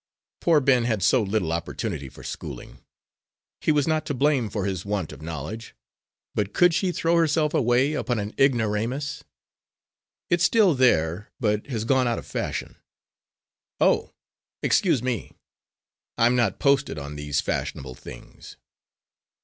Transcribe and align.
Poor 0.39 0.59
Ben 0.59 0.85
had 0.85 1.03
so 1.03 1.21
little 1.21 1.51
opportunity 1.53 2.09
for 2.09 2.23
schooling! 2.23 2.79
He 3.59 3.71
was 3.71 3.87
not 3.87 4.03
to 4.07 4.15
blame 4.15 4.49
for 4.49 4.65
his 4.65 4.83
want 4.83 5.11
of 5.11 5.21
knowledge; 5.21 5.75
but 6.33 6.55
could 6.55 6.73
she 6.73 6.91
throw 6.91 7.17
herself 7.17 7.53
away 7.53 7.93
upon 7.93 8.17
an 8.17 8.33
ignoramus? 8.39 9.23
"It's 10.31 10.43
still 10.43 10.73
there, 10.73 11.29
but 11.39 11.67
has 11.67 11.83
gone 11.85 12.07
out 12.07 12.17
of 12.17 12.25
fashion." 12.25 12.77
"Oh, 13.79 14.11
excuse 14.63 15.03
me! 15.03 15.33
I'm 16.17 16.35
not 16.35 16.57
posted 16.57 16.97
on 16.97 17.15
these 17.15 17.39
fashionable 17.39 17.93
things." 17.93 18.57